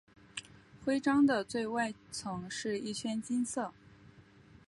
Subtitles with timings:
[0.83, 3.71] 徽章的最外层是一圈金色。